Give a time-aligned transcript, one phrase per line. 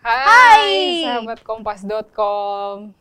[0.00, 2.96] Hai, sahabat kompas.com.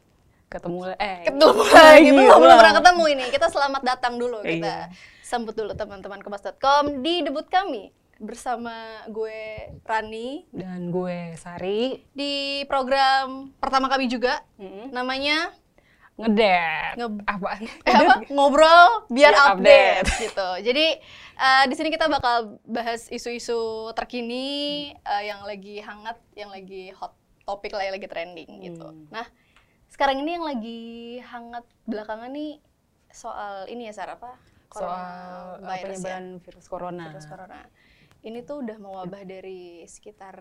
[0.49, 2.59] Ketemu eh Ketemu lagi, belum, belum Gila.
[2.59, 3.25] pernah ketemu ini.
[3.29, 4.49] Kita selamat datang dulu, Iya.
[4.51, 4.75] kita
[5.21, 8.73] sambut dulu teman-teman kompas.com di debut kami bersama
[9.07, 9.39] gue
[9.79, 12.33] Rani dan gue Sari di
[12.65, 14.91] program pertama kami juga Mm-mm.
[14.91, 15.55] namanya
[16.19, 16.93] ngedet.
[16.99, 17.23] Nge-
[17.87, 18.13] eh, apa?
[18.35, 20.03] ngobrol biar Biar update.
[20.03, 20.21] update.
[20.27, 20.49] gitu.
[20.67, 20.85] Jadi
[21.39, 24.45] eh, di sini kita bakal bahas isu-isu terkini
[24.93, 27.15] eh, yang lagi hangat, yang lagi hot
[27.47, 28.85] topik lah, yang lagi trending gitu.
[28.85, 29.07] Hmm.
[29.09, 29.25] Nah,
[29.89, 30.81] sekarang ini yang lagi
[31.23, 32.61] hangat belakangan nih
[33.09, 34.37] soal ini ya Sarah apa?
[34.69, 37.01] Soal Coronavirus uh, penyebaran virus corona.
[37.01, 37.59] ya, virus corona.
[38.19, 40.35] Ini tuh udah mewabah dari sekitar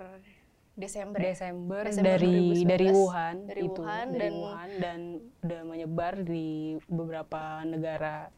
[0.79, 1.19] Desember.
[1.19, 1.35] ya?
[1.35, 5.01] Desember, Desember dari 2019, dari Wuhan dari itu Wuhan dari dan- Wuhan dan
[5.43, 6.49] udah menyebar di
[6.87, 8.31] beberapa negara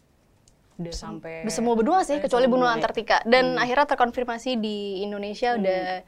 [0.74, 2.80] udah sampai semua benua sih, eh, kecuali benua ya.
[2.80, 3.20] Antartika.
[3.22, 3.60] Dan Hmm.
[3.60, 6.00] akhirnya terkonfirmasi di Indonesia udah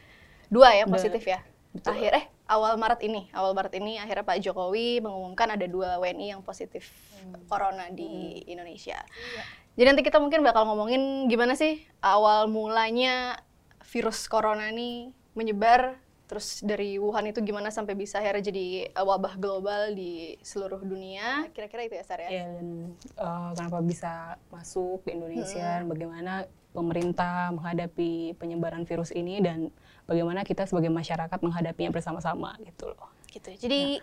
[0.48, 1.44] dua ya Udah, positif ya.
[1.70, 1.92] betul.
[1.92, 6.32] Akhir eh awal Maret ini, awal Maret ini akhirnya Pak Jokowi mengumumkan ada dua WNI
[6.32, 6.88] yang positif
[7.46, 8.96] corona di Indonesia.
[9.72, 13.40] Jadi nanti kita mungkin bakal ngomongin gimana sih awal mulanya
[13.82, 15.96] virus corona ini menyebar
[16.32, 21.44] terus dari Wuhan itu gimana sampai bisa akhirnya jadi uh, wabah global di seluruh dunia.
[21.52, 22.32] Kira-kira itu ya Sar ya?
[22.32, 29.44] Ya, dan eh, kenapa bisa masuk ke Indonesia, dan bagaimana pemerintah menghadapi penyebaran virus ini
[29.44, 29.68] dan
[30.08, 33.12] bagaimana kita sebagai masyarakat menghadapinya bersama-sama gitu loh.
[33.28, 33.52] gitu.
[33.52, 34.00] Jadi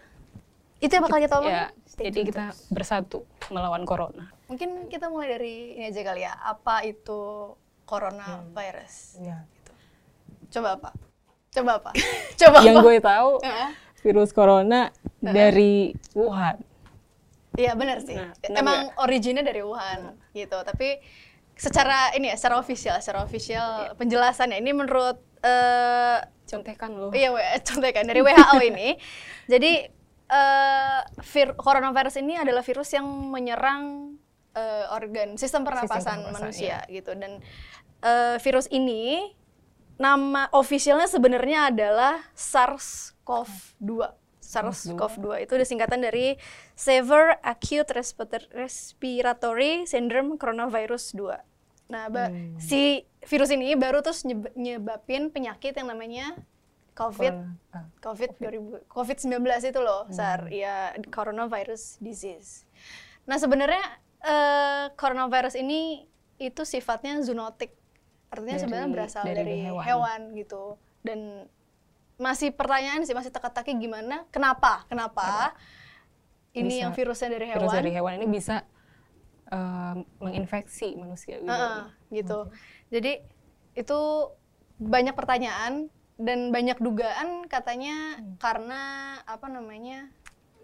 [0.77, 1.65] itu yang bakal kita omongin.
[1.65, 2.69] Ya, Stay jadi kita terus.
[2.69, 4.29] bersatu melawan corona.
[4.45, 6.37] mungkin kita mulai dari ini aja kali ya.
[6.45, 7.57] Apa itu
[7.89, 9.17] coronavirus?
[9.17, 9.49] Ya.
[10.53, 11.08] Coba apa?
[11.59, 11.91] Coba apa?
[12.41, 12.85] Coba Yang apa?
[12.85, 13.69] gue tahu Heeh.
[13.99, 14.81] virus corona
[15.19, 16.55] dari Wuhan.
[17.53, 18.15] Iya benar sih.
[18.15, 20.55] Nah, Emang originnya dari Wuhan gitu.
[20.55, 21.03] Tapi
[21.53, 23.25] secara ini ya, secara official, secara Iya.
[23.27, 27.13] official penjelasannya ini menurut eh Contekan loh.
[27.13, 27.29] Iya,
[27.67, 28.97] contekan dari WHO ini.
[29.45, 29.85] Jadi
[30.25, 34.15] eh, vir- coronavirus ini adalah virus yang menyerang
[34.57, 37.13] eh, organ sistem pernapasan pernapasan, manusia gitu.
[37.13, 37.37] Dan
[38.01, 39.29] eh, virus ini
[39.99, 43.91] nama officialnya sebenarnya adalah SARS-CoV-2.
[44.39, 46.39] SARS-CoV-2 itu disingkatan dari
[46.73, 51.37] Severe Acute Respirator- Respiratory Syndrome Coronavirus 2.
[51.87, 52.81] Nah, ba- si
[53.23, 56.33] virus ini baru terus nyeb- nyebabin penyakit yang namanya
[56.93, 57.33] COVID
[57.69, 60.75] Ah, COVID 2000 COVID-19 itu loh, Sar, ya
[61.07, 62.65] coronavirus disease.
[63.23, 63.83] Nah, sebenarnya
[64.19, 66.03] eh, coronavirus ini
[66.37, 67.71] itu sifatnya zoonotik.
[68.29, 69.83] Artinya Dari- sebenarnya berasal dari dari, hewan.
[69.83, 70.21] hewan.
[70.33, 70.63] gitu.
[71.01, 71.19] Dan
[72.15, 74.27] masih pertanyaan sih, masih teka-teki gimana?
[74.29, 74.85] Kenapa?
[74.85, 75.53] Kenapa?
[76.51, 77.57] Ini Bisa- yang virusnya dari hewan.
[77.59, 78.55] Virus dari hewan ini bisa
[79.47, 81.49] eh, menginfeksi manusia gitu.
[81.49, 81.81] Heeh,
[82.11, 82.39] gitu.
[82.89, 83.17] Jadi
[83.73, 83.99] itu
[84.77, 88.81] banyak pertanyaan dan banyak dugaan katanya karena
[89.23, 90.05] apa namanya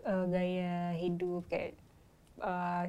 [0.05, 1.73] Eh, gaya hidup kayak
[2.37, 2.83] eh,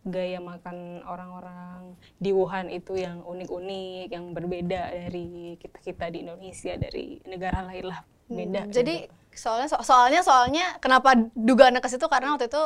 [0.00, 7.20] gaya makan orang-orang di Wuhan itu yang unik-unik, yang berbeda dari kita-kita di Indonesia, dari
[7.28, 8.00] negara lain lah
[8.30, 8.60] beda.
[8.64, 9.14] Hmm, Jadi gitu.
[9.36, 12.64] soalnya so- soalnya soalnya kenapa dugaannya ke situ karena waktu itu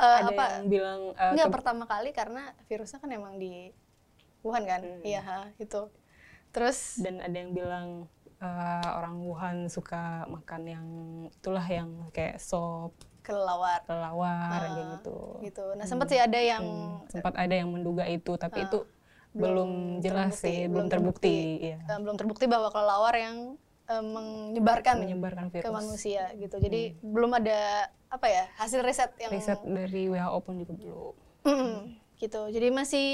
[0.00, 3.68] eh, ada apa yang bilang eh, enggak pertama kali karena virusnya kan emang di
[4.40, 4.80] Wuhan kan.
[4.80, 5.04] Hmm.
[5.04, 5.92] Iya, ha, itu.
[6.56, 8.08] Terus dan ada yang bilang
[8.40, 10.86] eh, orang Wuhan suka makan yang
[11.28, 12.96] itulah yang kayak sop
[13.30, 15.16] kelelawar kelelawar Ah, kayak gitu.
[15.46, 15.64] gitu.
[15.78, 18.78] Nah, sempat sih ada yang Hmm, sempat ada yang menduga itu, tapi Ah, itu
[19.30, 21.36] belum, jelas terbukti, sih, belum belum terbukti.
[21.62, 21.78] ya.
[22.02, 23.36] belum terbukti bahwa kelelawar yang
[23.86, 25.70] eh, menyebarkan menyebarkan ke virus.
[25.70, 26.56] manusia gitu.
[26.58, 31.14] Jadi belum ada apa ya hasil riset yang Riset dari WHO pun juga belum.
[31.46, 31.78] Mm,
[32.18, 32.40] gitu.
[32.50, 33.08] Jadi masih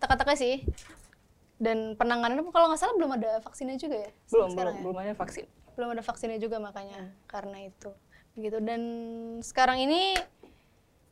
[0.00, 0.64] teka-teka sih.
[1.60, 4.10] Dan penanganannya pun kalau nggak salah belum ada vaksinnya juga ya.
[4.32, 4.80] Belum, belum, ya?
[4.80, 5.44] belum ada vaksin.
[5.76, 7.92] Belum ada vaksinnya juga makanya karena itu.
[8.40, 8.80] Begitu dan
[9.44, 10.16] sekarang ini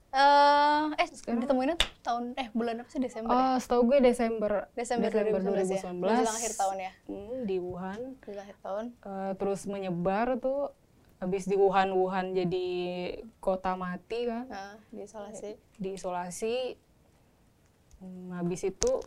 [0.09, 3.45] eh eh ditemuinnya tuh tahun eh bulan apa sih Desember ya?
[3.53, 5.85] Oh, setahu gue Desember Desember, 2019, ya.
[5.93, 6.93] Menjelang akhir tahun ya.
[7.05, 8.01] hmm, di Wuhan.
[8.17, 8.85] Menjelang akhir tahun.
[9.05, 10.73] Eh, terus menyebar tuh
[11.21, 12.67] habis di Wuhan Wuhan jadi
[13.45, 15.61] kota mati kan Nah, diisolasi.
[15.77, 16.57] diisolasi
[17.99, 19.03] Hmm, habis itu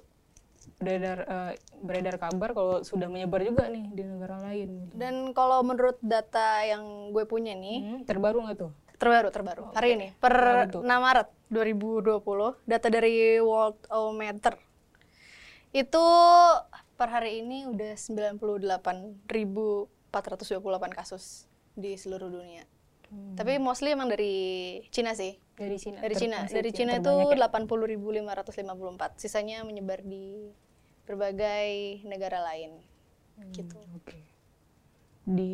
[0.81, 6.01] beredar eh, beredar kabar kalau sudah menyebar juga nih di negara lain Dan kalau menurut
[6.01, 10.86] data yang gue punya nih, Hmm, terbaru nggak tuh terbaru terbaru hari ini per tuh.
[10.86, 12.22] 6 Maret 2020
[12.69, 14.62] data dari Worldometer
[15.74, 16.06] itu
[17.01, 20.22] per hari ini udah 98.428
[20.94, 22.62] kasus di seluruh dunia.
[23.12, 25.36] Tapi mostly emang dari Cina sih.
[25.60, 27.51] dari Cina Dari Cina, dari Cina itu terbanyak ya?
[27.51, 29.19] 80.554.
[29.19, 30.48] Sisanya menyebar di
[31.12, 32.80] berbagai negara lain.
[33.52, 33.75] Gitu.
[33.98, 34.19] Oke.
[35.22, 35.54] di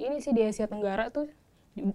[0.00, 1.28] ini kondisi di Asia Tenggara tuh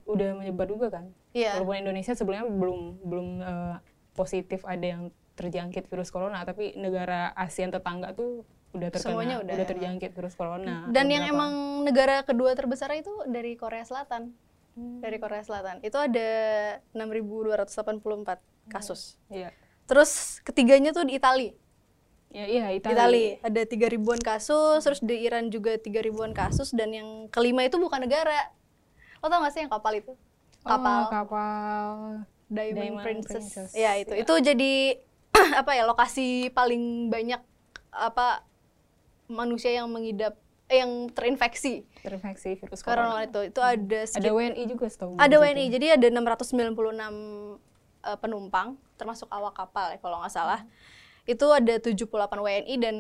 [0.06, 1.10] udah menyebar juga kan.
[1.34, 1.58] Iya.
[1.58, 3.76] Walaupun Indonesia sebelumnya belum belum eh,
[4.14, 5.04] positif ada yang
[5.34, 9.70] terjangkit virus corona, tapi negara ASEAN tetangga tuh udah terkena, Semuanya udah emang.
[9.74, 10.86] terjangkit virus corona.
[10.94, 11.42] Dan yang Beberapa.
[11.42, 11.54] emang
[11.84, 14.32] negara kedua terbesar itu dari Korea Selatan.
[14.78, 15.04] Hmm.
[15.04, 15.84] Dari Korea Selatan.
[15.84, 16.30] Itu ada
[16.96, 18.40] 6.284
[18.72, 19.20] kasus.
[19.28, 19.52] Iya.
[19.90, 21.52] Terus ketiganya tuh di Itali.
[22.32, 22.96] Ya, iya, Itali.
[22.96, 27.68] Itali ada 3 ribuan kasus, terus di Iran juga 3 ribuan kasus dan yang kelima
[27.68, 28.56] itu bukan negara.
[29.20, 30.16] Lo tau gak sih yang kapal itu?
[30.64, 31.88] Kapal Oh, kapal.
[32.48, 33.44] Diamond, Diamond Princess.
[33.48, 33.70] Princess.
[33.76, 34.16] Ya itu.
[34.16, 34.24] Ya.
[34.24, 35.00] Itu jadi
[35.60, 37.40] apa ya lokasi paling banyak
[37.92, 38.48] apa
[39.28, 40.36] manusia yang mengidap
[40.68, 43.28] eh, yang terinfeksi terinfeksi virus corona corona.
[43.28, 43.40] itu.
[43.52, 45.36] Itu ada Ada sekitar WNI juga setahu ada.
[45.36, 45.66] WNI.
[45.68, 46.72] Jadi ada 696
[48.08, 50.64] eh, penumpang termasuk awak kapal ya kalau nggak salah.
[51.32, 52.96] Itu ada 78 WNI dan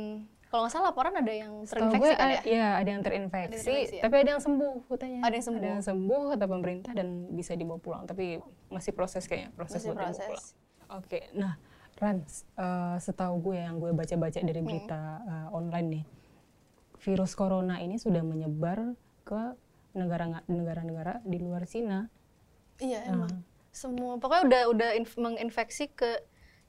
[0.48, 2.42] kalau nggak salah laporan ada yang terinfeksi gue kan ada, ya?
[2.44, 4.04] ya, ada yang terinfeksi, Ada yang terinfeksi ya?
[4.04, 5.20] tapi ada yang sembuh katanya.
[5.22, 5.60] Ada yang sembuh.
[5.60, 8.26] Ada yang sembuh kata pemerintah dan bisa dibawa pulang, tapi
[8.68, 10.28] masih proses kayaknya, proses Masih buat dibawa proses.
[10.28, 10.48] pulang.
[10.94, 11.54] Oke, nah
[11.96, 14.48] Ran, eh, setahu gue yang gue baca-baca Hmm.
[14.48, 16.04] dari berita eh, online nih,
[17.00, 18.92] virus corona ini sudah menyebar
[19.22, 19.42] ke
[19.94, 22.12] negara negara-negara di luar Cina.
[22.78, 23.40] Iya emang.
[23.70, 26.20] Semua pokoknya udah udah inf- menginfeksi ke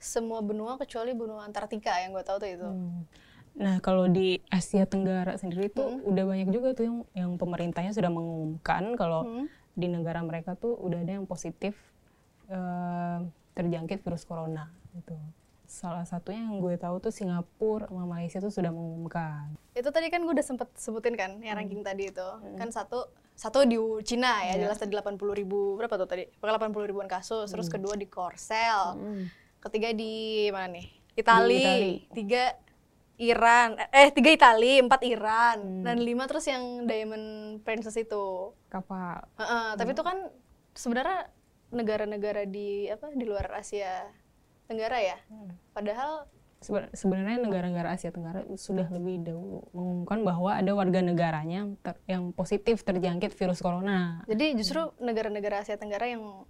[0.03, 2.67] semua benua kecuali benua Antartika yang gue tahu tuh itu.
[2.67, 3.07] Hmm.
[3.53, 6.09] Nah, kalau di Asia Tenggara sendiri tuh Hmm.
[6.09, 9.47] udah banyak juga tuh yang yang pemerintahnya sudah mengumumkan kalau Hmm.
[9.73, 11.79] di negara mereka tuh udah ada yang positif
[12.49, 13.19] eh,
[13.53, 15.17] terjangkit virus corona gitu.
[15.65, 19.57] Salah satunya yang gue tahu tuh Singapura sama Malaysia tuh sudah mengumumkan.
[19.73, 22.29] Itu tadi kan gue udah sempet sebutin kan yang ranking tadi itu.
[22.57, 24.69] Kan satu satu di Cina ya, Iya.
[24.69, 26.29] jelas tadi 80 ribu berapa tuh tadi?
[26.37, 27.49] Pokoknya 80 ribuan kasus.
[27.49, 29.01] Terus kedua di Korsel.
[29.63, 30.13] Ketiga di
[30.51, 30.87] mana nih?
[31.15, 31.57] Itali.
[31.57, 31.93] Itali.
[32.11, 32.45] Tiga
[33.17, 33.79] Iran.
[33.89, 35.83] Eh tiga Itali, empat Iran.
[35.83, 37.27] Dan lima terus yang Diamond
[37.63, 38.51] Princess itu.
[38.67, 39.23] Kapal.
[39.37, 40.19] Heeh, tapi itu kan
[40.73, 41.31] sebenarnya
[41.71, 44.09] negara-negara di apa di luar Asia
[44.65, 45.19] Tenggara ya.
[45.71, 46.27] Padahal
[46.59, 52.31] Seben- Sebenarnya negara-negara Asia Tenggara sudah lebih dahulu mengumumkan bahwa ada warga negaranya ter- yang
[52.31, 54.23] positif terjangkit virus corona.
[54.25, 56.47] jadi justru negara-negara Asia Tenggara yang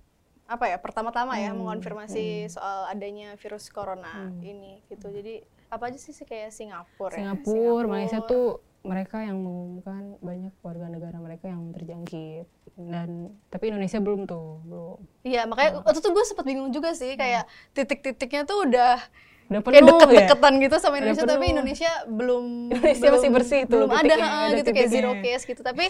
[0.52, 5.08] apa ya pertama-tama ya mengonfirmasi soal adanya virus corona ini gitu.
[5.08, 5.40] Jadi
[5.72, 7.32] apa aja sih kayak Singapura ya?
[7.32, 12.46] Singapura, Malaysia tuh mereka yang mengumumkan banyak warga negara mereka yang terjangkit.
[12.76, 14.98] Dan tapi Indonesia belum tuh belum.
[15.24, 19.00] Iya, makanya waktu itu gue sempat bingung juga sih kayak titik-titiknya tuh udah
[19.52, 20.00] udah kayak penuh ya?
[20.00, 21.46] deket-deketan gitu sama Indonesia tapi.
[21.52, 25.42] Indonesia belum Indonesia belum, masih bersih tuh belum ada, ha, ada gitu kayak zero case
[25.44, 25.60] gitu.
[25.60, 25.84] Tapi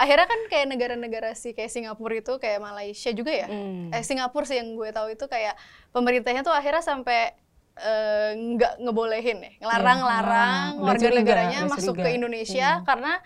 [0.00, 3.46] akhirnya kan kayak negara-negara sih kayak Singapura itu kayak Malaysia juga ya?
[3.46, 3.92] Hmm.
[3.92, 5.54] eh Singapura sih yang gue tahu itu kayak
[5.92, 7.36] pemerintahnya tuh akhirnya sampai
[7.78, 13.20] eh, nggak ngebolehin ya ngelarang-larang udah warga negaranya masuk ke Indonesia karena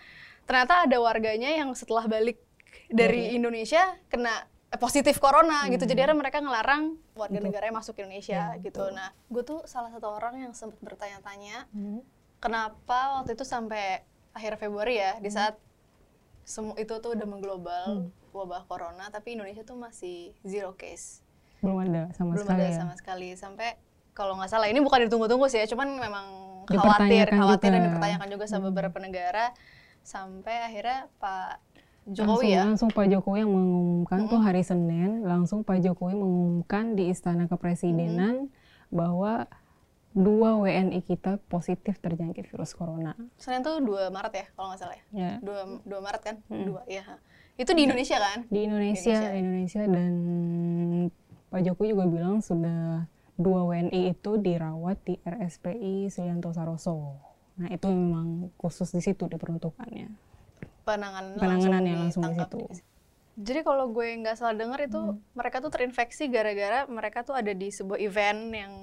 [0.47, 2.39] ternyata ada warganya yang setelah balik
[2.87, 5.87] dari Indonesia kena positif corona gitu.
[5.87, 8.83] Jadi akhirnya mereka ngelarang warga negaranya masuk ke Indonesia gitu.
[8.91, 12.03] nah gue tuh salah satu orang yang sempat bertanya-tanya Hmm.
[12.43, 14.03] kenapa waktu itu sampai
[14.35, 15.55] akhir Februari ya di saat
[16.43, 21.23] semua itu tuh udah mengglobal wabah corona tapi Indonesia tuh masih zero case.
[21.63, 22.77] Belum ada sama belum sekali ada ya?
[22.77, 23.29] sama sekali.
[23.33, 23.67] Sampai
[24.11, 26.25] kalau nggak salah ini bukan ditunggu-tunggu sih ya cuman memang
[26.67, 27.87] khawatir khawatir dan juga.
[27.95, 29.45] dipertanyakan juga sama beberapa negara.
[30.03, 31.66] Sampai akhirnya Pak
[32.07, 32.63] langsung, Jokowi ya?
[32.63, 38.47] langsung Pak Jokowi yang mengumumkan tuh hari Senin langsung Pak Jokowi mengumumkan di Istana Kepresidenan
[38.87, 39.51] bahwa
[40.15, 43.13] dua WNI kita positif terjangkit virus corona.
[43.37, 45.05] Senin tuh 2 Maret ya kalau nggak salah ya?
[45.13, 45.33] Ya.
[45.43, 46.35] 2, 2 Maret kan?
[46.47, 47.03] Dua ya
[47.57, 48.45] itu di Indonesia kan?
[48.53, 49.33] di Indonesia, Indonesia.
[49.33, 50.13] Indonesia dan
[51.49, 57.17] Pak Jokowi juga bilang sudah dua WNI itu dirawat di RSPI Sulianto Saroso.
[57.57, 60.09] Nah itu memang khusus di situ diperuntukannya.
[60.87, 62.59] Penanganan Penanganannya langsung di ditangkap situ.
[62.71, 62.95] di-
[63.37, 64.97] Jadi kalau gue nggak salah dengar itu
[65.31, 68.73] mereka tuh terinfeksi gara-gara mereka tuh ada di sebuah event yang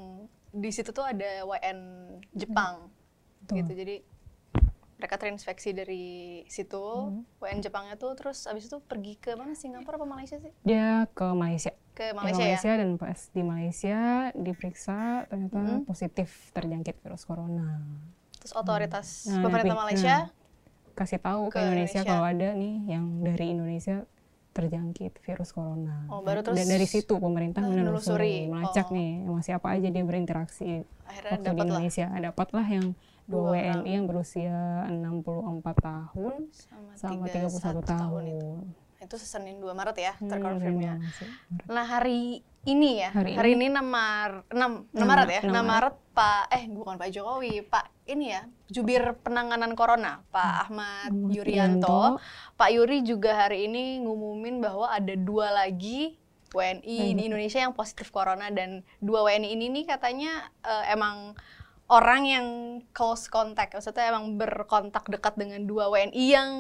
[0.49, 1.79] di situ tuh ada WN
[2.31, 2.87] Jepang
[3.43, 3.55] Betul.
[3.59, 3.73] gitu.
[3.75, 3.97] Jadi
[4.95, 6.07] mereka terinfeksi dari
[6.47, 6.79] situ
[7.37, 10.55] WN Jepangnya tuh terus abis itu pergi ke mana Singapura apa Malaysia sih?
[10.63, 11.75] Dia ke Malaysia.
[11.91, 12.75] Ke Ke Malaysia, ya.
[12.77, 13.99] dan pas di Malaysia
[14.33, 17.83] diperiksa ternyata positif terjangkit virus corona.
[18.37, 20.17] Terus otoritas Nah, pemerintah Malaysia
[20.95, 22.07] Kasih tahu ke, Ke Indonesia, Indonesia.
[22.07, 23.97] kalau ada nih yang dari Indonesia
[24.55, 26.07] terjangkit virus corona.
[26.07, 28.95] Oh, baru Dan terus dari situ pemerintah menelusuri, melacak Oh.
[28.95, 32.07] nih masih apa aja dia berinteraksi akhirnya waktu di lah Indonesia.
[32.09, 32.87] Dapatlah yang
[33.25, 34.53] Dua WNI yang berusia
[34.85, 38.23] 64 tahun sama, sama 31 31 tahun.
[38.29, 38.51] itu.
[39.05, 41.01] Itu Senin 2 Maret ya Hmm, terkonfirmnya.
[41.69, 45.41] Nah, hari ini ya, hari, Hari ini 6, Mar 6, 6 Enam- Maret ya.
[45.45, 50.71] 6 enam Maret Pak eh bukan Pak Jokowi, Pak ini ya, jubir penanganan corona, Pak
[50.71, 51.85] Ahmad Ahmad Yuryanto.
[52.17, 52.23] Yuryanto.
[52.57, 56.17] Pak Yuri juga hari ini ngumumin bahwa ada dua lagi
[56.55, 60.33] WNI di Indonesia yang positif corona dan dua WNI ini nih katanya
[60.63, 61.35] eh, emang
[61.85, 62.47] orang yang
[62.97, 66.51] close contact, maksudnya emang berkontak dekat dengan dua WNI yang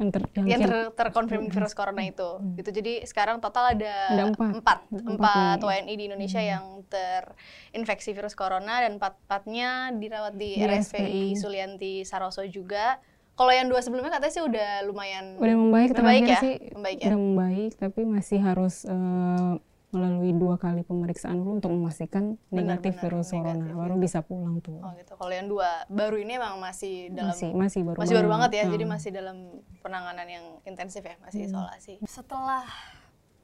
[0.00, 4.24] yang ter yang yang ter- terkonfirmasi virus corona itu gitu jadi sekarang total ada, Ada
[4.32, 4.50] empat.
[4.56, 5.94] empat Empat empat WNI.
[5.94, 11.24] Di Indonesia yang terinfeksi virus corona dan empat empatnya dirawat di, Di RSPI.
[11.36, 12.96] Sulianti Saroso juga
[13.36, 16.40] kalau yang dua sebelumnya katanya sih udah lumayan udah membaik Membaik ya?
[16.40, 17.08] sih Membaik ya?
[17.08, 19.52] udah membaik tapi masih harus eh,
[19.90, 24.56] melalui dua kali pemeriksaan dulu untuk memastikan negatif Benar-benar virus corona negatif, baru bisa pulang
[24.58, 28.14] tuh oh gitu kalau yang dua baru ini emang masih dalam masih masih baru masih
[28.14, 29.36] baru banget ya, Nah, jadi masih dalam
[29.80, 31.48] penanganan yang intensif ya, masih Hmm.
[31.50, 31.94] isolasi.
[32.04, 32.62] Setelah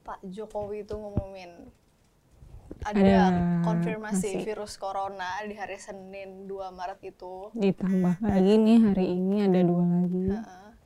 [0.01, 1.67] Pak Jokowi itu ngumumin
[2.79, 3.15] ada, Ada
[3.63, 4.45] konfirmasi masih.
[4.45, 7.49] virus corona di hari Senin 2 Maret itu.
[7.51, 10.25] ditambah lagi nih hari ini ada dua lagi.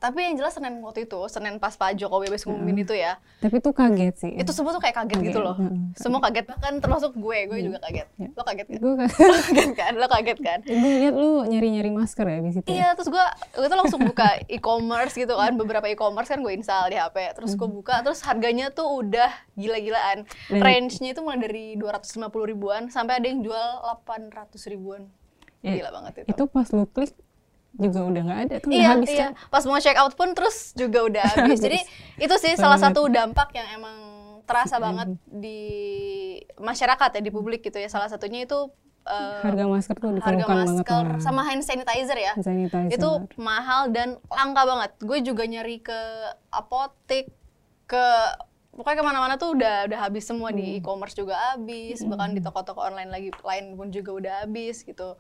[0.01, 3.57] Tapi yang jelas Senin waktu itu, Senin pas Pak Jokowi habis ngumumin itu ya, tapi
[3.57, 5.55] tuh kaget sih itu semua tuh kayak kaget, gitu Kaget, loh.
[5.55, 5.77] heeh.
[5.93, 8.07] Semua kaget, bahkan termasuk gue, gue juga kaget.
[8.15, 8.27] Ya.
[8.31, 8.79] Lo kaget kan?
[8.79, 8.93] gue
[9.29, 9.91] Lo kaget kan?
[9.93, 10.59] Lo kaget kan?
[10.63, 12.73] gue lihat lu nyari nyari masker ya di situ ya?
[12.73, 16.89] Iya, terus gue gue tuh langsung buka e-commerce gitu kan, beberapa e-commerce kan gue install
[16.89, 20.25] di HP, terus gue buka, terus harganya tuh udah gila-gilaan.
[20.47, 23.67] Dan- Range-nya itu mulai dari 250 ribuan sampai ada yang jual
[24.01, 24.33] 800
[24.67, 25.05] ribuan.
[25.61, 26.33] Ya, Gila banget itu.
[26.33, 27.13] itu pas lu klik
[27.73, 29.21] juga udah nggak ada tuh udah Iya, habis iya.
[29.21, 31.59] kan Pas mau check out pun terus juga udah habis.
[31.65, 31.79] Jadi
[32.17, 33.95] itu sih salah satu dampak yang emang
[34.43, 35.59] terasa banget di
[36.57, 37.87] masyarakat ya, di publik gitu ya.
[37.87, 38.67] Salah satunya itu
[39.01, 41.19] eh, harga masker tuh harga banget masker lah.
[41.19, 42.33] sama hand sanitizer ya.
[42.35, 42.91] Hand sanitizer.
[42.91, 44.91] itu mahal dan langka banget.
[44.99, 45.99] Gue juga nyari ke
[46.49, 47.31] apotek,
[47.87, 48.03] ke
[48.71, 50.57] pokoknya ke mana-mana tuh udah udah habis semua Hmm.
[50.57, 55.15] di e-commerce juga habis, bahkan di toko-toko online lagi lain pun juga udah habis gitu.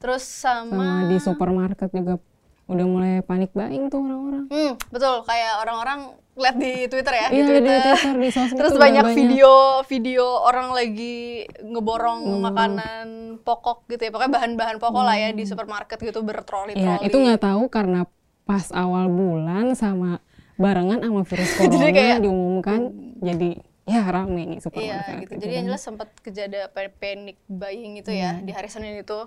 [0.00, 2.16] Terus sama, sama di supermarket juga
[2.64, 6.00] udah mulai panik buying tuh orang-orang hmm, betul kayak orang-orang
[6.32, 7.80] lihat di Twitter ya, di Iya, di Twitter.
[7.82, 9.52] Twitter, di sosmed Terus banyak video
[9.84, 11.18] video orang lagi
[11.60, 13.06] ngeborong makanan
[13.40, 14.10] pokok gitu ya.
[14.10, 16.80] Pokoknya bahan-bahan pokok lah ya di supermarket gitu bertroli-troli.
[16.80, 17.02] Hmm.
[17.02, 18.06] Iya, itu nggak tahu karena
[18.42, 20.22] pas awal bulan sama
[20.54, 22.80] barengan sama virus corona Jadi kayak- diumumkan
[23.18, 23.50] jadi
[23.84, 25.14] ya rame nih Iya supermarket.
[25.18, 25.32] gitu.
[25.34, 25.68] itu Jadi yang kan.
[25.68, 28.46] jelas sempat kejadian panic buying itu ya Iya.
[28.46, 29.18] di hari Senin itu.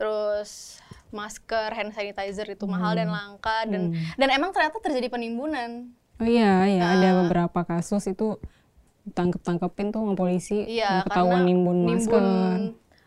[0.00, 0.80] Terus
[1.12, 4.16] masker, hand sanitizer itu mahal dan langka dan Hmm.
[4.16, 5.92] dan emang ternyata terjadi penimbunan.
[6.16, 7.14] Oh iya, iya ada Ah.
[7.20, 8.40] beberapa kasus itu
[9.06, 12.24] tangkep-tangkepin tuh sama polisi Iya, ketahuan nimbun masker.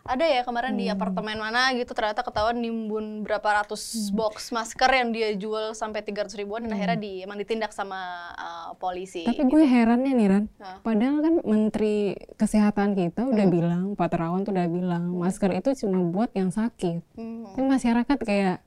[0.04, 1.00] Ada ya kemarin di Hmm.
[1.00, 4.20] apartemen mana gitu ternyata ketahuan nimbun berapa ratus Hmm.
[4.20, 7.96] box masker yang dia jual sampai 300 ribuan dan akhirnya di, emang ditindak sama
[8.36, 9.24] uh, polisi.
[9.24, 10.84] Tapi gue herannya nih Ran, Hah?
[10.84, 11.96] padahal kan Menteri
[12.36, 13.56] Kesehatan kita udah Hmm.
[13.56, 17.00] bilang, Pak Terawan tuh udah bilang, masker itu cuma buat yang sakit.
[17.16, 17.56] Hmm.
[17.56, 18.60] Tapi masyarakat kayak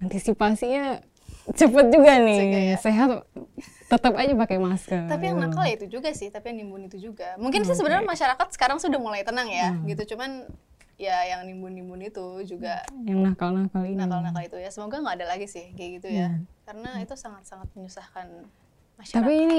[0.00, 0.98] antisipasinya
[1.52, 2.38] cepet juga nih,
[2.70, 2.76] ya.
[2.76, 3.22] sehat
[3.86, 5.06] tetap aja pakai masker.
[5.06, 5.46] Tapi yang gitu.
[5.46, 7.34] nakal ya itu juga sih, tapi yang nimbun itu juga.
[7.36, 9.86] Mungkin sih sebenarnya masyarakat sekarang sudah mulai tenang ya, Hmm.
[9.86, 10.14] gitu.
[10.14, 10.46] Cuman
[10.94, 13.96] ya yang nimbun-nimbun itu juga yang nakal-nakal ini.
[13.96, 14.68] nakal-nakal itu ya.
[14.68, 16.44] Semoga nggak ada lagi sih kayak gitu ya, Hmm.
[16.62, 18.26] karena itu sangat-sangat menyusahkan
[18.94, 19.14] masyarakat.
[19.14, 19.58] Tapi ini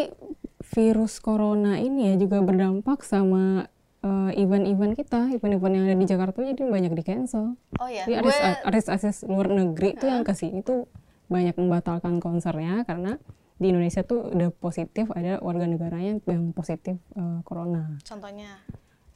[0.66, 3.68] virus corona ini ya juga berdampak sama
[4.00, 7.56] eh, event-event kita, event-event yang ada di Jakarta jadi banyak di cancel.
[7.78, 10.92] oh ya, Jadi gue artis artis luar negeri tuh yang ke sini tuh
[11.28, 13.16] banyak membatalkan konsernya karena
[13.56, 17.96] di Indonesia tuh udah positif ada warga negaranya yang positif eh, corona.
[18.04, 18.60] contohnya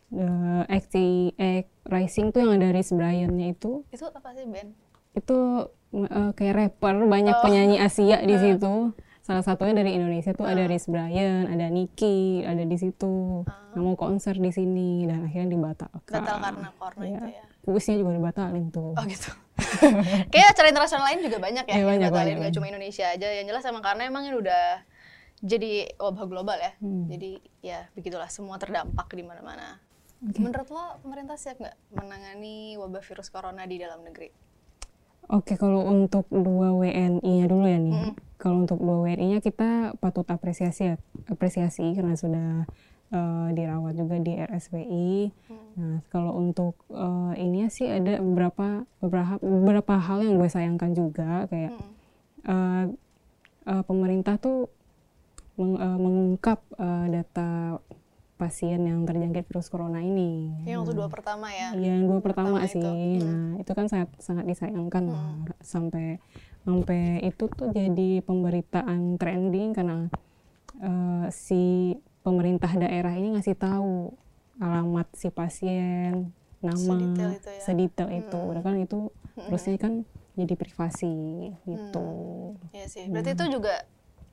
[0.08, 0.32] The
[0.72, 0.96] XT
[1.36, 4.75] X Rising tuh yang ada Rich Brian-nya itu itu apa sih Ben?
[5.12, 5.38] itu
[5.94, 7.41] eh, kayak rapper banyak Oh.
[7.41, 8.94] penyanyi Asia di situ.
[9.20, 13.44] Salah satunya dari Indonesia tuh ada Rich Brian, ada Nicki, ada di situ.
[13.74, 16.00] Yang mau konser di sini dan akhirnya dibatalkan.
[16.13, 17.12] Batal karena corona Iya.
[17.13, 17.44] itu ya.
[17.62, 18.94] Puisnya juga dibatalin tuh.
[18.94, 19.27] Oh gitu.
[20.32, 22.56] Kayak acara internasional lain juga banyak ya Iya, yang banyak, batalin, nggak banyak.
[22.56, 23.27] cuma Indonesia aja.
[23.34, 24.63] Yang jelas emang karena emang ini udah
[25.38, 26.72] jadi wabah global ya.
[26.79, 27.06] Hmm.
[27.08, 29.84] Jadi ya begitulah semua terdampak di mana-mana.
[30.20, 34.34] Menurut lo pemerintah siap nggak menangani wabah virus corona di dalam negeri?
[35.28, 38.16] Oke, kalau untuk dua WNI-nya dulu ya nih.
[38.40, 40.96] Kalau untuk dua WNI-nya kita patut apresiasi ya,
[41.28, 42.64] apresiasi karena sudah
[43.08, 45.12] eh, dirawat juga di RSPI.
[45.78, 51.46] Nah, kalau untuk eh, ini sih ada beberapa beberapa beberapa hal yang gue sayangkan juga
[51.46, 51.92] kayak Mm.
[52.48, 52.84] eh,
[53.68, 54.72] eh, pemerintah tuh
[55.56, 57.78] meng- eh, mengungkap eh, data
[58.38, 60.53] pasien yang terjangkit virus corona ini.
[60.63, 61.74] Yang waktu dua pertama ya.
[61.74, 62.77] Iya, yang dua pertama, Pertama itu.
[62.77, 63.20] sih.
[63.25, 65.27] Nah, itu kan sangat sangat disayangkan lah.
[65.60, 66.22] sampai
[66.62, 70.08] sampai itu tuh jadi pemberitaan trending karena
[70.79, 74.13] uh, si pemerintah daerah ini ngasih tahu
[74.60, 76.29] alamat si pasien,
[76.60, 77.62] nama, Sedetail itu ya.
[77.63, 78.38] sedetail itu.
[78.38, 78.50] Hmm.
[78.53, 79.00] Udah kan itu
[79.38, 79.94] harusnya kan
[80.38, 81.15] jadi privasi
[81.65, 82.10] gitu.
[82.74, 83.10] Iya sih.
[83.10, 83.86] Berarti itu juga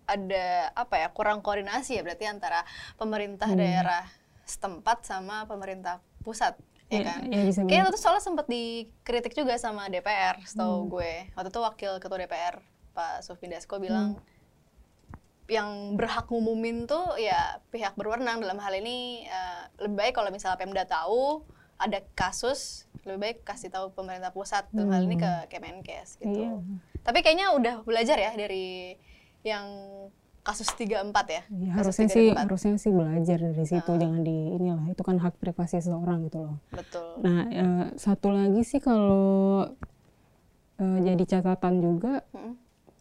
[0.04, 2.62] ada apa ya kurang koordinasi ya berarti antara
[3.00, 4.04] pemerintah daerah
[4.44, 6.56] setempat sama pemerintah pusat
[6.92, 7.20] ya Ya, kan?
[7.32, 11.32] ya bisa Kayaknya waktu itu soalnya sempat dikritik juga sama DPR, setahu gue.
[11.32, 12.60] Waktu itu wakil ketua DPR
[12.92, 14.20] Pak Sufi Dasko bilang
[15.44, 20.56] yang berhak ngumumin tuh ya pihak berwenang dalam hal ini eh, lebih baik kalau misalnya
[20.56, 21.44] Pemda tahu
[21.76, 26.32] ada kasus lebih baik kasih tahu pemerintah pusat dalam hal ini ke Kemenkes gitu.
[26.48, 26.56] Iya.
[27.04, 28.96] Tapi kayaknya udah belajar ya dari
[29.44, 29.66] yang
[30.40, 30.90] kasus 34
[31.26, 31.42] ya.
[31.48, 32.42] Ya, Kasus harusnya sih 334.
[32.42, 33.96] harusnya sih belajar dari situ Ah.
[33.96, 36.56] jangan di inilah itu kan hak privasi seseorang gitu loh.
[36.70, 37.06] Betul.
[37.18, 39.68] Nah eh, satu lagi sih kalau
[40.76, 42.54] eh, jadi catatan juga Mm.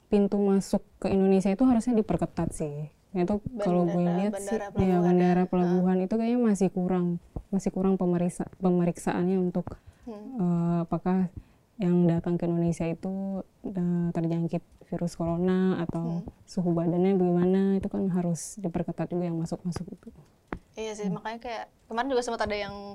[0.07, 2.87] pintu masuk ke Indonesia itu harusnya diperketat sih.
[3.11, 5.45] Itu kalau gue lihat sih ya bandara ya.
[5.45, 7.17] pelabuhan itu kayaknya masih kurang
[7.49, 10.15] masih kurang pemeriksa pemeriksaannya untuk Hmm.
[10.35, 11.27] eh, apakah
[11.75, 13.41] yang datang ke Indonesia itu
[14.11, 14.61] terjangkit
[14.93, 16.29] virus corona atau Hmm.
[16.45, 20.09] suhu badannya bagaimana itu kan harus diperketat juga yang masuk-masuk itu.
[20.73, 22.93] Iya sih, makanya kayak kemarin juga sempat ada yang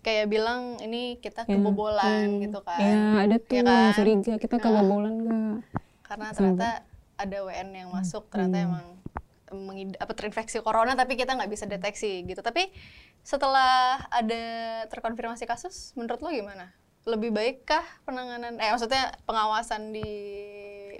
[0.00, 2.42] kayak bilang ini kita Ya, kebobolan hmm.
[2.44, 2.78] gitu kan.
[2.78, 3.92] Ya ada tuh Iya yang kan?
[3.94, 5.56] curiga kita kebobolan nggak?
[6.02, 6.68] Karena ternyata
[7.16, 8.66] ada WN yang masuk ternyata Hmm.
[8.68, 8.86] emang
[9.50, 12.38] mengid- apa terinfeksi corona tapi kita nggak bisa deteksi gitu.
[12.38, 12.68] Tapi
[13.20, 14.42] setelah ada
[14.86, 16.72] terkonfirmasi kasus, menurut lo gimana?
[17.02, 20.04] Lebih baikkah penanganan eh maksudnya pengawasan di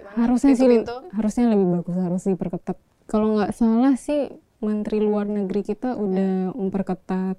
[0.03, 0.15] mana?
[0.17, 0.97] Harusnya sih Pintu-pintu?
[1.13, 2.77] harusnya lebih bagus harus diperketat.
[3.05, 4.29] Kalau nggak salah sih
[4.61, 7.37] Menteri Luar Negeri kita udah memperketat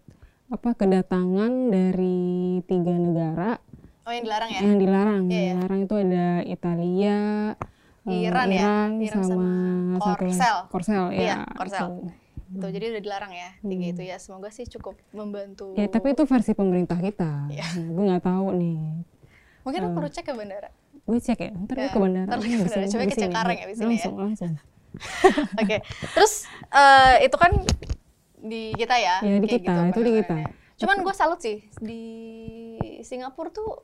[0.52, 3.56] apa kedatangan dari tiga negara
[4.02, 4.60] Oh yang dilarang ya?
[4.60, 5.22] yang dilarang.
[5.30, 5.52] Yang iya.
[5.54, 7.18] dilarang itu ada Italia,
[8.02, 8.58] eh, Iran ya?
[8.58, 9.50] Iran, Iran sama,
[9.94, 10.56] sama Korsel.
[10.74, 11.20] Korsel ya.
[11.22, 11.86] Iya, Korsel.
[11.86, 11.94] itu.
[12.52, 14.16] Tuh, jadi udah dilarang ya tiga itu ya.
[14.18, 15.72] Semoga sih cukup membantu.
[15.78, 17.48] Ya tapi itu versi pemerintah kita.
[17.48, 17.64] Iya.
[17.78, 18.80] Nah, gue nggak tahu nih.
[19.62, 20.68] Mungkin lo perlu cek ke bandara.
[21.02, 21.50] Gue cek ya.
[21.52, 22.26] Ntar gue Ya, ke bandara.
[22.26, 22.86] ntar ke bandara.
[22.86, 23.16] Coba ke.
[23.16, 24.06] Cengkareng ya, bisa nih ya.
[24.06, 24.52] Langsung, langsung.
[25.62, 25.76] Oke,
[26.12, 26.32] terus
[26.68, 27.52] eh, itu kan
[28.38, 29.16] di kita ya?
[29.20, 30.36] Ya, di kita, itu di kita.
[30.76, 32.02] Cuman gue salut sih di
[33.00, 33.82] Singapura tuh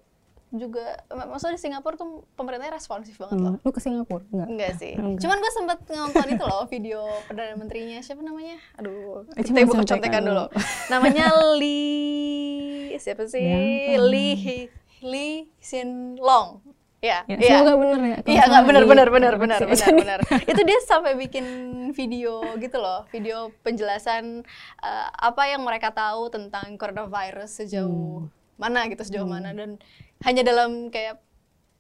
[0.48, 3.56] juga, mak- maksudnya di Singapura tuh pemerintahnya responsif banget loh.
[3.58, 4.24] Lu ke Singapura?
[4.26, 4.48] Enggak.
[4.48, 4.92] Enggak sih.
[4.94, 5.20] Enggak.
[5.20, 8.56] Cuman gue sempet nonton itu loh video perdana menterinya siapa namanya?
[8.76, 10.44] Aduh, Eh, kita coba ibu kecontekan dulu.
[10.92, 11.24] namanya
[11.56, 13.42] Lee siapa sih?
[13.42, 13.58] Ya.
[13.98, 14.68] Lee
[15.00, 16.60] Lee Sin Long.
[16.98, 17.62] Ya, Ya, iya.
[17.62, 18.18] semoga bener ya.
[18.26, 20.18] Iya nggak benar benar benar benar benar benar.
[20.50, 21.46] Itu dia sampai bikin
[21.94, 24.42] video gitu loh, video penjelasan
[24.82, 28.26] eh, apa yang mereka tahu tentang coronavirus sejauh
[28.58, 29.78] mana gitu sejauh mana dan
[30.26, 31.22] hanya dalam kayak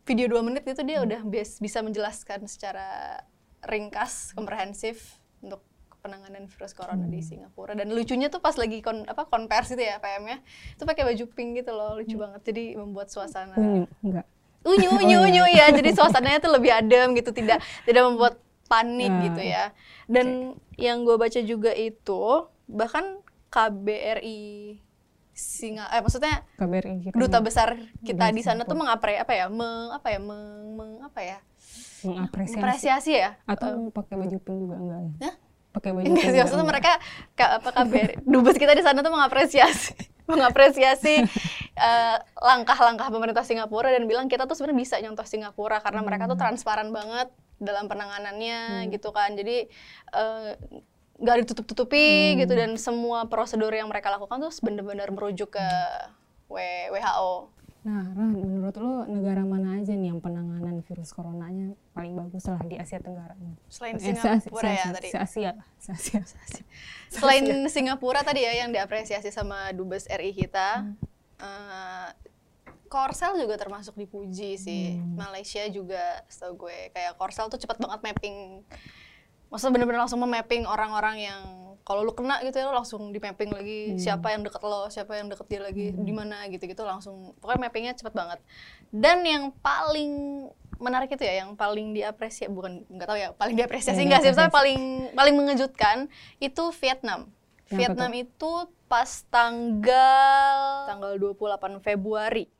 [0.06, 3.18] video dua menit itu dia udah bis- bisa menjelaskan secara
[3.66, 5.66] ringkas, komprehensif untuk
[5.98, 9.98] penanganan virus corona di Singapura dan lucunya tuh pas lagi kon apa konversi itu ya
[9.98, 10.38] PM-nya
[10.72, 14.26] itu pakai baju pink gitu loh lucu banget jadi membuat suasana Unyu, enggak.
[14.62, 15.70] Unyu unyu unyu ya.
[15.70, 17.30] Jadi suasananya tuh lebih adem gitu.
[17.30, 19.64] Tidak tidak membuat panik Ah, gitu ya.
[20.04, 20.26] dan
[20.76, 22.22] yang gue baca juga itu
[22.64, 23.16] bahkan
[23.48, 24.76] KBRI
[25.32, 29.88] Singa eh maksudnya KBRI kita duta besar kita di sana tuh mengapre apa ya meng
[29.88, 30.44] apa ya meng,
[30.74, 31.38] meng- apa ya?
[32.00, 32.58] Mengapresiasi.
[32.58, 33.30] Apresiasi ya?
[33.44, 35.32] Atau pakai baju pink juga enggak ya?
[35.70, 36.92] Pakai baju Enggak sih, maksudnya mereka
[37.32, 39.96] ka- apa KBRI dubes kita di sana tuh mengapresiasi
[40.28, 41.24] mengapresiasi
[41.88, 46.38] eh, langkah-langkah pemerintah Singapura dan bilang kita tuh sebenarnya bisa nyontoh Singapura karena mereka tuh
[46.38, 49.34] transparan banget dalam penanganannya gitu kan.
[49.34, 49.66] Jadi
[50.14, 50.50] eh,
[51.18, 55.68] nggak ditutup-tutupi gitu dan semua prosedur yang mereka lakukan tuh benar-benar merujuk ke
[56.46, 57.57] WHO.
[57.78, 62.58] Nah, Ran, menurut lo negara mana aja nih yang penanganan virus coronanya paling bagus lah
[62.60, 63.38] di Asia Tenggara?
[63.66, 65.08] Selain Eh, se- Singapura ya tadi.
[65.08, 66.20] se- Asia lah, se- Asia.
[67.08, 70.90] Selain Singapura tadi ya yang diapresiasi sama dubes RI kita,
[71.38, 72.08] eh,
[72.86, 74.96] Korsel juga termasuk dipuji sih.
[75.14, 78.64] Malaysia juga, setahu gue kayak Korsel tuh cepat banget mapping.
[79.48, 81.40] Maksudnya bener-bener langsung memapping orang-orang yang
[81.88, 85.16] kalau lu kena gitu ya lu langsung di mapping lagi siapa yang deket lo, siapa
[85.16, 87.32] yang deket dia lagi di mana gitu-gitu langsung.
[87.40, 88.44] Pokoknya mappingnya cepet banget.
[88.92, 90.44] Dan yang paling
[90.76, 94.52] menarik itu ya, yang paling diapresiasi bukan nggak tahu ya, paling diapresiasi enggak sih, tapi
[94.52, 94.80] paling
[95.16, 96.12] paling mengejutkan
[96.44, 97.32] itu Vietnam.
[97.72, 98.52] Yang Vietnam itu
[98.84, 100.60] pas tanggal
[100.92, 102.52] tanggal 28 Februari.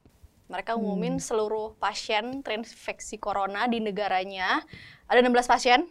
[0.48, 0.80] Mereka Hmm.
[0.80, 4.64] ngumumin seluruh pasien terinfeksi corona di negaranya.
[5.04, 5.84] Ada 16 pasien.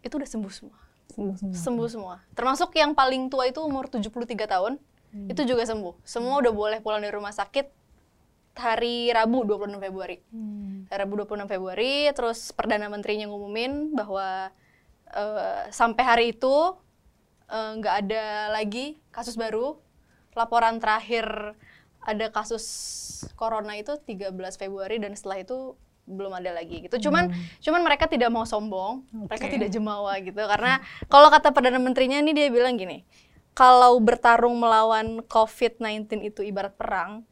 [0.00, 1.54] Itu udah sembuh semua Sembuh semua.
[1.54, 4.10] sembuh semua termasuk yang paling tua itu umur 73
[4.46, 4.78] tahun
[5.10, 5.26] Hmm.
[5.26, 7.66] itu juga sembuh semua udah boleh pulang dari rumah sakit
[8.52, 10.86] hari Rabu 26 Februari Hmm.
[10.86, 14.54] Rabu 26 Februari terus perdana menterinya ngumumin bahwa
[15.08, 16.54] eh, sampai hari itu
[17.46, 19.74] eh, nggak ada lagi kasus baru.
[20.32, 21.26] Laporan terakhir
[22.00, 22.62] ada kasus
[23.34, 25.74] corona itu 13 Februari dan setelah itu
[26.06, 27.10] belum ada lagi gitu.
[27.10, 29.54] Cuman cuman mereka tidak mau sombong, mereka Oke.
[29.56, 33.04] tidak jemawa gitu karena kalau kata perdana menterinya nih dia bilang gini,
[33.52, 37.26] kalau bertarung melawan COVID-19 itu ibarat perang,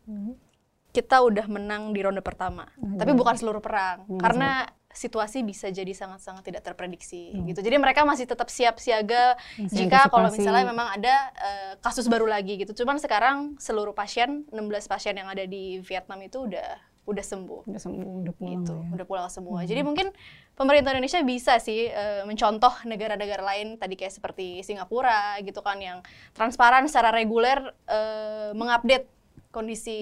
[0.93, 2.67] kita udah menang di ronde pertama.
[2.77, 7.61] Tapi bukan seluruh perang Bukan karena situasi bisa jadi sangat-sangat tidak terprediksi gitu.
[7.61, 12.27] Jadi mereka masih tetap siap siaga Masih jika kalau misalnya memang ada eh, kasus baru
[12.27, 12.73] lagi gitu.
[12.83, 14.59] Cuman sekarang seluruh pasien 16
[14.91, 18.89] pasien yang ada di Vietnam itu udah udah sembuh Udah sembuh, udah pulang gitu, ya.
[19.01, 19.65] udah pulang semua.
[19.65, 20.13] Jadi mungkin
[20.53, 25.99] pemerintah Indonesia bisa sih eh, mencontoh negara-negara lain tadi kayak seperti Singapura gitu kan yang
[26.37, 29.09] transparan secara reguler eh, mengupdate
[29.49, 29.99] kondisi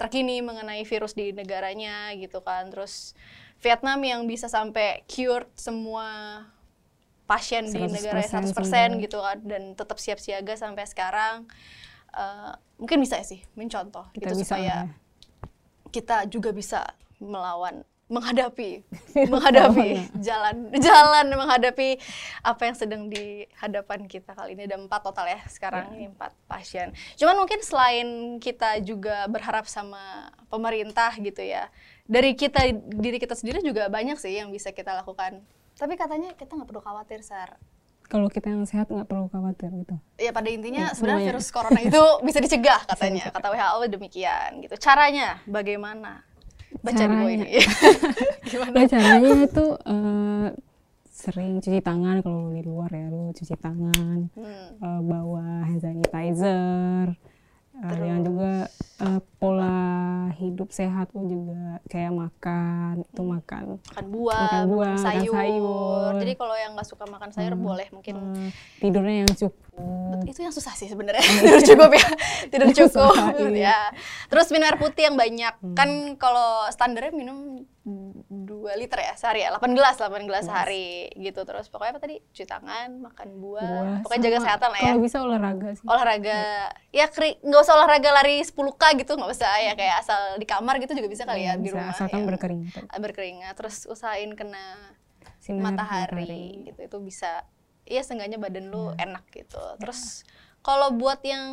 [0.00, 2.72] terkini mengenai virus di negaranya gitu kan.
[2.72, 3.12] Terus
[3.60, 6.40] Vietnam yang bisa sampai cured semua
[7.28, 9.04] pasien di 100% negaranya 100% sembuh.
[9.04, 11.44] gitu kan dan tetap siap siaga sampai sekarang.
[12.16, 15.07] Eh, mungkin bisa sih mencontoh Kita gitu bisa supaya ya.
[15.90, 16.84] Kita juga bisa
[17.18, 18.88] melawan menghadapi
[19.32, 22.00] menghadapi jalan jalan menghadapi
[22.40, 24.64] apa yang sedang di hadapan kita kali ini.
[24.64, 26.96] Ada empat total ya sekarang ini empat pasien.
[27.20, 31.68] Cuman mungkin selain kita juga berharap sama pemerintah gitu ya
[32.08, 35.44] dari kita diri kita sendiri juga banyak sih yang bisa kita lakukan.
[35.76, 37.60] Tapi katanya kita nggak perlu khawatir sar
[38.08, 39.96] Kalau kita yang sehat nggak perlu khawatir gitu.
[40.16, 41.28] ya pada intinya Ya, sebenarnya semuanya.
[41.30, 46.24] virus corona itu bisa dicegah katanya kata WHO demikian gitu caranya bagaimana
[46.78, 47.28] baca di Caranya.
[47.34, 47.48] ini
[48.48, 50.46] gimana Nah, caranya itu eh,
[51.10, 54.68] sering cuci tangan kalau di luar ya, lu cuci tangan, Hmm.
[54.78, 57.06] eh, bawa hand sanitizer,
[57.74, 58.22] eh, yang
[60.58, 61.54] hidup sehat lu juga
[61.86, 65.30] kayak makan, itu makan makan buah, Makan buah, makan sayur.
[65.32, 66.10] sayur.
[66.18, 69.54] Jadi kalau yang nggak suka makan sayur boleh mungkin eh, tidurnya yang cukup.
[70.26, 72.06] itu yang susah sih sebenarnya tidur cukup ya
[72.50, 73.54] tidur cukup Usahain.
[73.54, 73.94] ya
[74.26, 75.74] terus minum air putih yang banyak Hmm.
[75.74, 77.62] kan kalau standarnya minum
[78.68, 79.48] 2 liter ya sehari ya.
[79.50, 81.40] 8 gelas 8 gelas sehari gitu.
[81.42, 82.20] Terus pokoknya apa tadi?
[82.22, 84.84] Cuci tangan makan buah, Buah, pokoknya jaga kesehatan lah ya.
[84.86, 85.84] Kalau bisa olahraga sih.
[85.84, 86.38] olahraga
[86.90, 89.72] ya kri- nggak usah olahraga lari 10k gitu nggak usah ya.
[89.72, 92.26] Kayak asal di kamar gitu juga bisa kali ya Iya, di rumah asalkan ya.
[92.26, 92.84] berkeringat.
[92.94, 93.54] berkeringat.
[93.54, 94.76] Terus usahain kena
[95.38, 96.66] Sinar matahari.
[96.66, 97.48] gitu itu bisa.
[97.82, 99.08] Iya seenggaknya badan lu Iya.
[99.08, 99.62] enak gitu.
[99.78, 100.28] Terus
[100.60, 101.48] kalau buat yang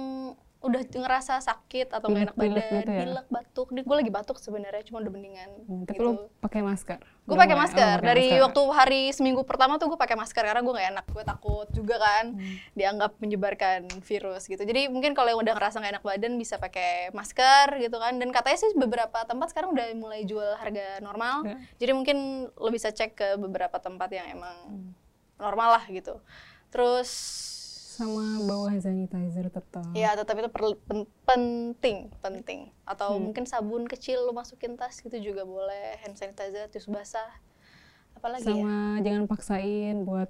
[0.65, 2.99] udah ngerasa sakit atau nggak enak badan gitu ya?
[2.99, 6.03] pilek batuk gue lagi batuk sebenarnya cuma udah mendingan Hmm, Tapi gitu.
[6.03, 6.99] lu pakai masker.
[6.99, 8.43] gue pakai masker oh, dari masker.
[8.43, 11.95] waktu hari seminggu pertama tuh gue pakai masker karena gue nggak enak gue takut juga
[11.97, 12.55] kan Hmm.
[12.73, 17.09] dianggap menyebarkan virus gitu jadi mungkin kalau yang udah ngerasa nggak enak badan bisa pakai
[17.11, 21.57] masker gitu kan dan katanya sih beberapa tempat sekarang udah mulai jual harga normal Ya.
[21.77, 22.17] jadi mungkin
[22.51, 24.89] lo bisa cek ke beberapa tempat yang emang Hmm.
[25.35, 26.17] normal lah gitu
[26.69, 27.09] terus
[27.95, 29.87] sama bawa hand sanitizer tetap.
[29.95, 33.31] ya tetap itu perlu- pen- penting penting atau Hmm.
[33.31, 37.31] mungkin sabun kecil lo masukin tas gitu juga boleh hand sanitizer tisu basah
[38.13, 40.27] apalagi ya sama jangan paksain buat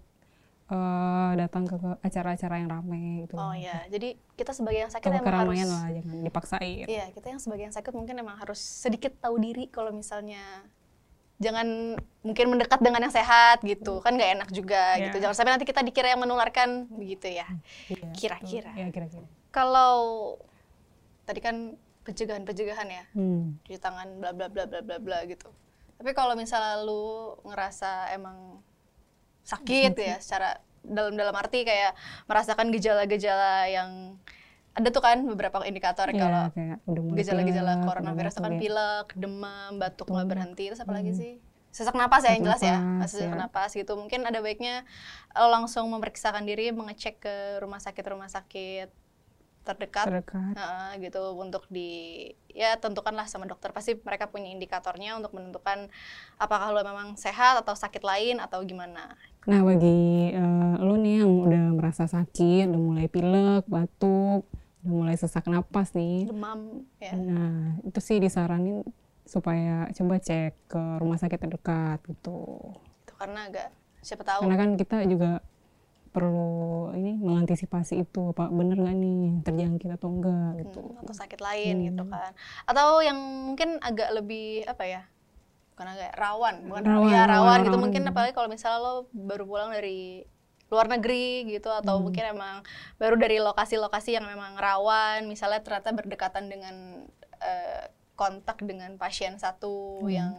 [0.66, 3.38] eh, datang ke acara-acara yang rame gitu.
[3.38, 6.86] Oh ya, jadi kita sebagai yang sakit Kalau emang harus lah jangan dipaksain.
[6.90, 10.42] Iya, kita yang sebagai yang sakit mungkin emang harus sedikit tahu diri kalau misalnya
[11.36, 14.00] jangan mungkin mendekat dengan yang sehat gitu.
[14.00, 15.04] Kan nggak enak juga Iya.
[15.10, 15.16] gitu.
[15.22, 17.48] Jangan sampai nanti kita dikira yang menularkan begitu ya.
[17.92, 18.72] Iya, Kira-kira.
[18.74, 19.28] Iya, kira-kira.
[19.52, 19.94] Kalau
[21.24, 23.58] tadi kan pencegahan-pencegahan ya, Hmm.
[23.66, 25.50] cuci tangan bla bla bla bla bla bla gitu.
[25.96, 28.62] Tapi kalau misalnya lu ngerasa emang
[29.42, 34.20] sakit ya secara dalam dalam arti kayak merasakan gejala-gejala yang
[34.76, 36.44] ada tuh kan beberapa indikator Iya, kalau
[37.18, 41.20] gejala-gejala coronavirus itu kan pilek, demam, batuk nggak berhenti, terus apa lagi Hmm.
[41.22, 41.34] sih?
[41.76, 43.40] Sesak napas ya yang jelas ya, sesak ya.
[43.40, 43.94] napas gitu.
[44.00, 44.84] Mungkin ada baiknya
[45.36, 48.88] lo langsung memeriksakan diri, mengecek ke rumah sakit-rumah sakit
[49.66, 50.54] terdekat terdekat.
[50.56, 55.92] Heeh, gitu untuk di ya tentukanlah sama dokter pasti mereka punya indikatornya untuk menentukan
[56.40, 61.32] apakah lo memang sehat atau sakit lain atau gimana Nah, bagi eh, lo nih yang
[61.46, 64.42] udah merasa sakit, udah mulai pilek, batuk,
[64.86, 66.30] udah mulai sesak napas nih.
[66.30, 68.86] demam ya Nah, itu sih disaranin
[69.24, 72.62] supaya coba cek ke rumah sakit terdekat gitu.
[73.02, 75.42] itu karena agak siapa tahu Karena kan kita juga
[76.12, 76.54] perlu
[76.94, 80.80] ini mengantisipasi itu apa bener nggak nih terjangkit atau enggak gitu.
[80.80, 82.14] Hmm, atau sakit lain gitu Hmm.
[82.14, 82.32] kan
[82.66, 85.02] atau yang mungkin agak lebih apa ya
[85.74, 87.82] bukan agak rawan bukan Rawan, ya rawan, rawan, gitu rawan.
[87.84, 90.24] mungkin apalagi kalau misalnya lo baru pulang dari
[90.68, 92.10] luar negeri gitu atau Hmm.
[92.10, 92.56] mungkin emang
[92.98, 97.06] baru dari lokasi-lokasi yang memang rawan misalnya ternyata berdekatan dengan
[97.38, 100.10] eh, kontak dengan pasien satu Hmm.
[100.10, 100.34] yang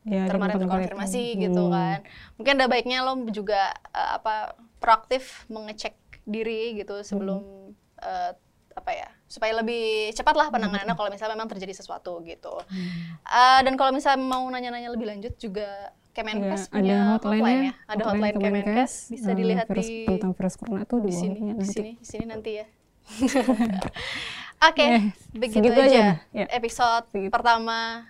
[0.00, 1.40] Ya, kemarin terkonfirmasi itu.
[1.44, 1.72] gitu Hmm.
[1.72, 1.98] kan.
[2.36, 5.92] Mungkin ada baiknya lo juga eh, apa proaktif mengecek
[6.24, 7.72] diri gitu sebelum Hmm.
[8.00, 8.32] eh,
[8.70, 12.54] apa ya supaya lebih cepat lah penanganannya kalau misalnya memang terjadi sesuatu gitu.
[13.26, 17.72] Eh, dan kalau misalnya mau nanya-nanya lebih lanjut juga Kemenkes Ya, punya ada hotline-nya, ya,
[17.86, 21.64] ada hotline, Kemenkes bisa eh, dilihat virus, di tentang virus corona tuh di sini, di
[21.64, 22.66] sini, di sini nanti ya.
[24.60, 26.04] Oke, Eh, begitu segitu aja, aja.
[26.36, 26.46] Ya.
[26.52, 27.32] episode Segitu.
[27.32, 28.04] pertama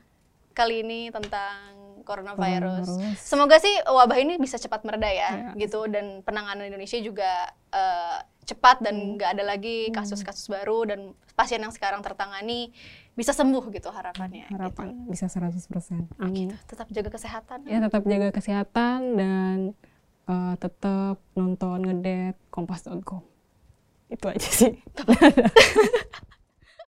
[0.51, 2.91] kali ini tentang coronavirus.
[2.91, 3.21] Coronavirus.
[3.23, 5.51] Semoga sih wabah ini bisa cepat mereda ya, Ya.
[5.57, 7.31] gitu dan penanganan Indonesia juga
[7.71, 8.85] eh, cepat Hmm.
[8.85, 11.01] dan nggak ada lagi kasus-kasus baru dan
[11.39, 12.75] pasien yang sekarang tertangani
[13.21, 14.49] bisa sembuh gitu harapannya.
[14.49, 15.61] Harapan bisa 100%.
[16.25, 16.49] Amin.
[16.49, 16.57] Gitu.
[16.73, 17.69] Tetap jaga kesehatan.
[17.69, 19.57] Ya tetap jaga kesehatan dan
[20.25, 23.21] eh, tetap nonton ngedet kompas.com.
[24.09, 24.73] Itu aja sih.